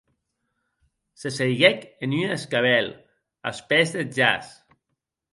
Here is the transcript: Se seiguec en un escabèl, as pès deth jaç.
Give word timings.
Se 1.23 1.31
seiguec 1.33 1.83
en 2.07 2.15
un 2.19 2.33
escabèl, 2.37 2.89
as 3.49 3.59
pès 3.67 3.89
deth 3.95 4.15
jaç. 4.17 4.45